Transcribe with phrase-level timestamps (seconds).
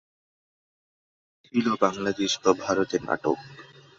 [1.45, 3.37] ছিল বাংলাদেশ ও ভারতের নাটক।